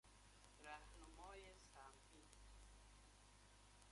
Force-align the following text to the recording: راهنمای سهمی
راهنمای 0.63 1.53
سهمی 1.55 2.25